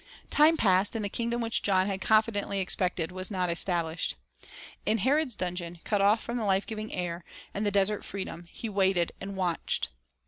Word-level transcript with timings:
1 0.29 0.29
Time 0.31 0.57
passed, 0.57 0.95
and 0.95 1.05
the 1.05 1.09
kingdom 1.09 1.41
which 1.41 1.61
John 1.61 1.85
had 1.85 2.01
confidently 2.01 2.59
expected 2.59 3.11
was 3.11 3.29
not 3.29 3.51
established. 3.51 4.15
In 4.83 4.97
Herod's 4.97 5.35
dungeon, 5.35 5.79
cut 5.83 6.01
off 6.01 6.23
from 6.23 6.37
the 6.37 6.43
life 6.43 6.65
giving 6.65 6.91
air 6.91 7.23
and 7.53 7.67
the 7.67 7.69
desert 7.69 8.03
freedom, 8.03 8.45
he 8.51 8.67
waited 8.67 9.11
and 9.21 9.37
watched. 9.37 9.89